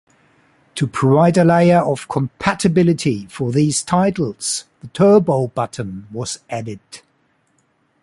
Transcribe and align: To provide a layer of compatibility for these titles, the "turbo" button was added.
To 0.77 0.87
provide 0.87 1.37
a 1.37 1.45
layer 1.45 1.77
of 1.79 2.07
compatibility 2.07 3.27
for 3.27 3.51
these 3.51 3.83
titles, 3.83 4.63
the 4.79 4.87
"turbo" 4.87 5.45
button 5.49 6.07
was 6.11 6.39
added. 6.49 6.79